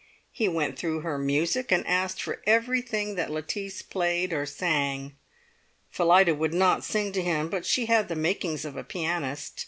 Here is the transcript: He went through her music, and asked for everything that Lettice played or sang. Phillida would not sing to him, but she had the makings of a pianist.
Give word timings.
He 0.31 0.47
went 0.47 0.79
through 0.79 1.01
her 1.01 1.19
music, 1.19 1.71
and 1.71 1.85
asked 1.85 2.23
for 2.23 2.41
everything 2.47 3.13
that 3.13 3.29
Lettice 3.29 3.83
played 3.83 4.33
or 4.33 4.47
sang. 4.47 5.15
Phillida 5.91 6.33
would 6.33 6.55
not 6.55 6.83
sing 6.83 7.11
to 7.11 7.21
him, 7.21 7.49
but 7.51 7.67
she 7.67 7.85
had 7.85 8.07
the 8.07 8.15
makings 8.15 8.65
of 8.65 8.75
a 8.75 8.83
pianist. 8.83 9.59